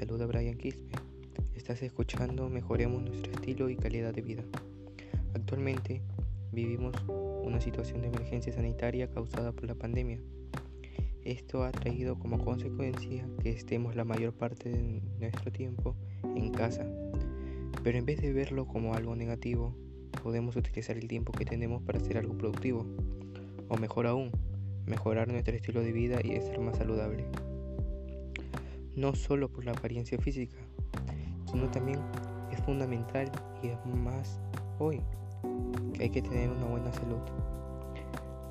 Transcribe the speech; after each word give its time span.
saluda 0.00 0.24
Brian 0.24 0.56
Quispe. 0.56 0.94
Estás 1.54 1.82
escuchando 1.82 2.48
Mejoremos 2.48 3.02
nuestro 3.02 3.32
estilo 3.32 3.68
y 3.68 3.76
calidad 3.76 4.14
de 4.14 4.22
vida. 4.22 4.42
Actualmente 5.34 6.00
vivimos 6.52 6.96
una 7.06 7.60
situación 7.60 8.00
de 8.00 8.08
emergencia 8.08 8.50
sanitaria 8.50 9.10
causada 9.10 9.52
por 9.52 9.66
la 9.66 9.74
pandemia. 9.74 10.18
Esto 11.22 11.64
ha 11.64 11.70
traído 11.70 12.18
como 12.18 12.42
consecuencia 12.42 13.28
que 13.42 13.50
estemos 13.50 13.94
la 13.94 14.06
mayor 14.06 14.32
parte 14.32 14.70
de 14.70 15.02
nuestro 15.18 15.52
tiempo 15.52 15.94
en 16.34 16.50
casa. 16.50 16.86
Pero 17.84 17.98
en 17.98 18.06
vez 18.06 18.22
de 18.22 18.32
verlo 18.32 18.66
como 18.66 18.94
algo 18.94 19.14
negativo, 19.14 19.76
podemos 20.22 20.56
utilizar 20.56 20.96
el 20.96 21.08
tiempo 21.08 21.30
que 21.32 21.44
tenemos 21.44 21.82
para 21.82 21.98
hacer 21.98 22.16
algo 22.16 22.38
productivo. 22.38 22.86
O 23.68 23.76
mejor 23.76 24.06
aún, 24.06 24.30
mejorar 24.86 25.28
nuestro 25.28 25.54
estilo 25.54 25.82
de 25.82 25.92
vida 25.92 26.20
y 26.24 26.40
ser 26.40 26.58
más 26.58 26.78
saludable 26.78 27.26
no 28.96 29.14
solo 29.14 29.48
por 29.48 29.64
la 29.64 29.72
apariencia 29.72 30.18
física, 30.18 30.56
sino 31.50 31.70
también 31.70 32.00
es 32.50 32.60
fundamental 32.62 33.30
y 33.62 33.68
es 33.68 33.78
más 33.86 34.40
hoy 34.78 35.00
que 35.94 36.04
hay 36.04 36.10
que 36.10 36.22
tener 36.22 36.50
una 36.50 36.66
buena 36.66 36.92
salud. 36.92 37.20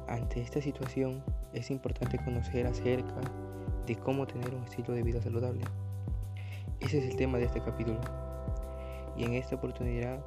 Ante 0.08 0.42
esta 0.42 0.62
situación 0.62 1.24
es 1.54 1.70
importante 1.72 2.18
conocer 2.24 2.66
acerca 2.66 3.22
de 3.86 3.96
cómo 3.96 4.26
tener 4.28 4.54
un 4.54 4.64
estilo 4.64 4.94
de 4.94 5.04
vida 5.04 5.22
saludable. 5.22 5.64
Ese 6.80 7.00
es 7.00 7.06
el 7.06 7.16
tema 7.16 7.38
de 7.38 7.46
este 7.46 7.62
capítulo. 7.62 8.00
Y 9.18 9.26
en 9.26 9.34
esta 9.34 9.56
oportunidad 9.56 10.24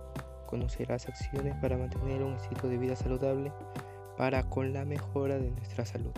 conocerás 0.47 1.09
acciones 1.09 1.55
para 1.57 1.79
mantener 1.79 2.23
un 2.23 2.35
estilo 2.35 2.69
de 2.69 2.77
vida 2.77 2.95
saludable 2.95 3.53
para 4.19 4.43
con 4.51 4.73
la 4.73 4.85
mejora 4.85 5.39
de 5.39 5.51
nuestra 5.51 5.87
salud. 5.87 6.13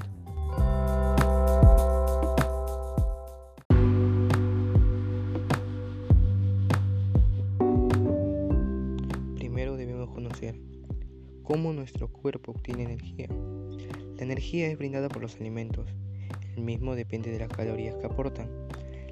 ¿Cómo 11.42 11.72
nuestro 11.72 12.08
cuerpo 12.08 12.52
obtiene 12.52 12.82
energía? 12.82 13.28
La 14.16 14.22
energía 14.22 14.68
es 14.68 14.76
brindada 14.76 15.08
por 15.08 15.22
los 15.22 15.36
alimentos. 15.36 15.88
El 16.56 16.64
mismo 16.64 16.94
depende 16.94 17.30
de 17.30 17.38
las 17.38 17.48
calorías 17.48 17.96
que 17.96 18.06
aportan. 18.06 18.50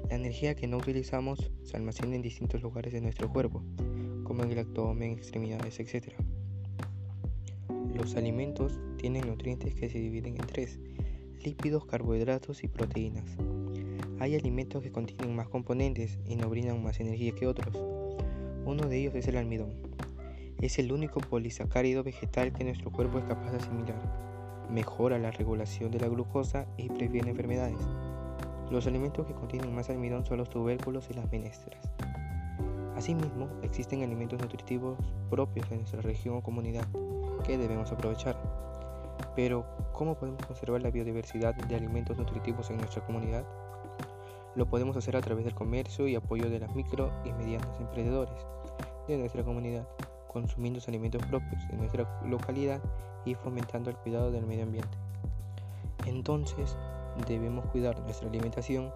La 0.09 0.15
energía 0.15 0.55
que 0.55 0.67
no 0.67 0.77
utilizamos 0.77 1.51
se 1.63 1.77
almacena 1.77 2.15
en 2.15 2.21
distintos 2.21 2.61
lugares 2.61 2.93
de 2.93 3.01
nuestro 3.01 3.31
cuerpo, 3.31 3.63
como 4.23 4.43
en 4.43 4.51
el 4.51 4.59
abdomen, 4.59 5.11
extremidades, 5.11 5.79
etc. 5.79 6.13
Los 7.95 8.15
alimentos 8.15 8.79
tienen 8.97 9.27
nutrientes 9.27 9.73
que 9.73 9.89
se 9.89 9.99
dividen 9.99 10.35
en 10.35 10.47
tres, 10.47 10.79
lípidos, 11.43 11.85
carbohidratos 11.85 12.63
y 12.63 12.67
proteínas. 12.67 13.25
Hay 14.19 14.35
alimentos 14.35 14.83
que 14.83 14.91
contienen 14.91 15.35
más 15.35 15.49
componentes 15.49 16.17
y 16.25 16.35
no 16.35 16.49
brindan 16.49 16.81
más 16.81 16.99
energía 16.99 17.33
que 17.33 17.47
otros. 17.47 17.75
Uno 18.65 18.87
de 18.87 18.97
ellos 18.97 19.15
es 19.15 19.27
el 19.27 19.37
almidón. 19.37 19.73
Es 20.63 20.79
el 20.79 20.93
único 20.93 21.19
polisacárido 21.19 22.03
vegetal 22.03 22.53
que 22.53 22.63
nuestro 22.63 22.89
cuerpo 22.89 23.19
es 23.19 23.25
capaz 23.25 23.51
de 23.51 23.57
asimilar. 23.57 23.97
Mejora 24.69 25.19
la 25.19 25.29
regulación 25.29 25.91
de 25.91 25.99
la 25.99 26.07
glucosa 26.07 26.67
y 26.77 26.87
previene 26.87 27.31
enfermedades. 27.31 27.85
Los 28.71 28.87
alimentos 28.87 29.27
que 29.27 29.33
contienen 29.33 29.75
más 29.75 29.89
almidón 29.89 30.25
son 30.25 30.37
los 30.37 30.49
tubérculos 30.49 31.09
y 31.09 31.15
las 31.15 31.29
menestras. 31.29 31.91
Asimismo, 32.95 33.49
existen 33.61 34.03
alimentos 34.03 34.39
nutritivos 34.39 34.97
propios 35.29 35.69
de 35.69 35.75
nuestra 35.75 35.99
región 35.99 36.37
o 36.37 36.43
comunidad 36.43 36.87
que 37.45 37.57
debemos 37.57 37.91
aprovechar. 37.91 38.37
Pero, 39.35 39.65
¿cómo 39.91 40.15
podemos 40.15 40.45
conservar 40.45 40.81
la 40.81 40.91
biodiversidad 40.91 41.55
de 41.55 41.75
alimentos 41.75 42.17
nutritivos 42.17 42.69
en 42.69 42.77
nuestra 42.77 43.05
comunidad? 43.05 43.45
Lo 44.55 44.65
podemos 44.69 44.95
hacer 44.95 45.17
a 45.17 45.21
través 45.21 45.43
del 45.43 45.55
comercio 45.55 46.07
y 46.07 46.15
apoyo 46.15 46.49
de 46.49 46.61
las 46.61 46.73
micro 46.73 47.11
y 47.25 47.33
medianos 47.33 47.77
emprendedores 47.81 48.47
de 49.09 49.17
nuestra 49.17 49.43
comunidad 49.43 49.85
consumiendo 50.33 50.79
los 50.79 50.87
alimentos 50.87 51.23
propios 51.27 51.65
de 51.69 51.77
nuestra 51.77 52.21
localidad 52.25 52.81
y 53.23 53.35
fomentando 53.35 53.89
el 53.89 53.95
cuidado 53.95 54.31
del 54.31 54.45
medio 54.45 54.63
ambiente. 54.63 54.97
Entonces, 56.05 56.75
debemos 57.27 57.65
cuidar 57.67 57.99
nuestra 58.01 58.27
alimentación, 58.27 58.91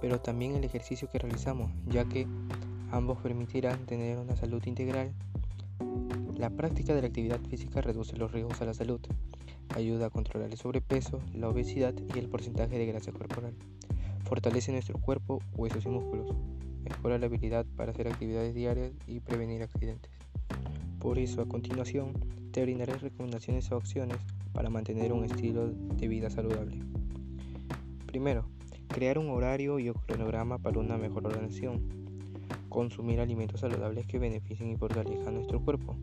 pero 0.00 0.20
también 0.20 0.54
el 0.54 0.64
ejercicio 0.64 1.08
que 1.08 1.18
realizamos, 1.18 1.72
ya 1.86 2.04
que 2.04 2.28
ambos 2.92 3.18
permitirán 3.18 3.86
tener 3.86 4.18
una 4.18 4.36
salud 4.36 4.62
integral. 4.66 5.12
La 6.36 6.50
práctica 6.50 6.94
de 6.94 7.00
la 7.00 7.08
actividad 7.08 7.40
física 7.40 7.80
reduce 7.80 8.16
los 8.16 8.30
riesgos 8.30 8.60
a 8.60 8.66
la 8.66 8.74
salud, 8.74 9.00
ayuda 9.74 10.06
a 10.06 10.10
controlar 10.10 10.50
el 10.50 10.58
sobrepeso, 10.58 11.20
la 11.32 11.48
obesidad 11.48 11.94
y 12.14 12.18
el 12.18 12.28
porcentaje 12.28 12.78
de 12.78 12.86
grasa 12.86 13.12
corporal, 13.12 13.54
fortalece 14.24 14.72
nuestro 14.72 14.98
cuerpo, 15.00 15.40
huesos 15.56 15.84
y 15.86 15.88
músculos, 15.88 16.36
mejora 16.82 17.18
la 17.18 17.26
habilidad 17.26 17.66
para 17.76 17.92
hacer 17.92 18.08
actividades 18.08 18.54
diarias 18.54 18.92
y 19.06 19.20
prevenir 19.20 19.62
accidentes. 19.62 20.23
Por 21.04 21.18
eso, 21.18 21.42
a 21.42 21.46
continuación, 21.46 22.14
te 22.50 22.62
brindaré 22.62 22.94
recomendaciones 22.94 23.70
o 23.70 23.76
acciones 23.76 24.16
para 24.54 24.70
mantener 24.70 25.12
un 25.12 25.22
estilo 25.22 25.68
de 25.68 26.08
vida 26.08 26.30
saludable. 26.30 26.78
Primero, 28.06 28.46
crear 28.88 29.18
un 29.18 29.28
horario 29.28 29.78
y 29.78 29.90
un 29.90 29.96
cronograma 29.96 30.56
para 30.56 30.78
una 30.80 30.96
mejor 30.96 31.26
organización. 31.26 31.82
Consumir 32.70 33.20
alimentos 33.20 33.60
saludables 33.60 34.06
que 34.06 34.18
beneficien 34.18 34.70
y 34.70 34.76
fortalezcan 34.76 35.34
nuestro 35.34 35.60
cuerpo. 35.60 35.94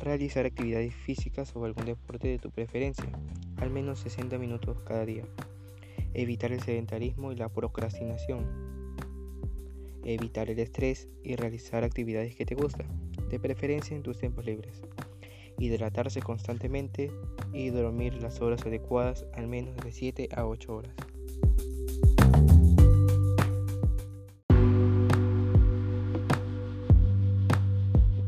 Realizar 0.00 0.46
actividades 0.46 0.94
físicas 0.94 1.54
o 1.54 1.66
algún 1.66 1.84
deporte 1.84 2.28
de 2.28 2.38
tu 2.38 2.50
preferencia, 2.50 3.10
al 3.58 3.68
menos 3.68 3.98
60 3.98 4.38
minutos 4.38 4.78
cada 4.80 5.04
día. 5.04 5.26
Evitar 6.14 6.52
el 6.52 6.62
sedentarismo 6.62 7.32
y 7.32 7.36
la 7.36 7.50
procrastinación. 7.50 8.46
Evitar 10.04 10.48
el 10.48 10.58
estrés 10.58 11.10
y 11.22 11.36
realizar 11.36 11.84
actividades 11.84 12.34
que 12.34 12.46
te 12.46 12.54
gustan 12.54 13.11
de 13.32 13.40
preferencia 13.40 13.96
en 13.96 14.02
tus 14.02 14.18
tiempos 14.18 14.44
libres. 14.44 14.82
Hidratarse 15.58 16.20
constantemente 16.20 17.10
y 17.54 17.70
dormir 17.70 18.22
las 18.22 18.42
horas 18.42 18.66
adecuadas, 18.66 19.24
al 19.32 19.48
menos 19.48 19.74
de 19.78 19.90
7 19.90 20.28
a 20.36 20.46
8 20.46 20.74
horas. 20.74 20.94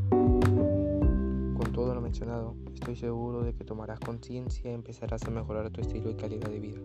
Con 0.08 1.72
todo 1.74 1.94
lo 1.94 2.00
mencionado, 2.00 2.56
estoy 2.72 2.96
seguro 2.96 3.42
de 3.42 3.54
que 3.54 3.64
tomarás 3.64 4.00
conciencia 4.00 4.70
y 4.70 4.74
empezarás 4.74 5.22
a 5.24 5.30
mejorar 5.30 5.70
tu 5.70 5.82
estilo 5.82 6.10
y 6.10 6.14
calidad 6.14 6.48
de 6.48 6.60
vida, 6.60 6.80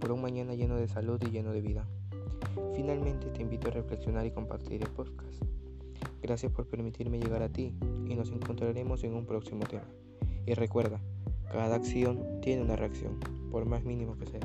por 0.00 0.12
un 0.12 0.22
mañana 0.22 0.54
lleno 0.54 0.76
de 0.76 0.88
salud 0.88 1.20
y 1.22 1.30
lleno 1.30 1.52
de 1.52 1.60
vida. 1.60 1.86
Finalmente 2.74 3.26
te 3.26 3.42
invito 3.42 3.68
a 3.68 3.72
reflexionar 3.72 4.24
y 4.24 4.30
compartir 4.30 4.80
el 4.80 4.88
podcast. 4.88 5.44
Gracias 6.24 6.50
por 6.52 6.66
permitirme 6.66 7.20
llegar 7.20 7.42
a 7.42 7.50
ti 7.50 7.74
y 8.06 8.14
nos 8.14 8.30
encontraremos 8.30 9.04
en 9.04 9.12
un 9.12 9.26
próximo 9.26 9.66
tema. 9.66 9.84
Y 10.46 10.54
recuerda, 10.54 10.98
cada 11.52 11.76
acción 11.76 12.40
tiene 12.40 12.62
una 12.62 12.76
reacción, 12.76 13.20
por 13.50 13.66
más 13.66 13.84
mínimo 13.84 14.16
que 14.16 14.24
sea. 14.24 14.40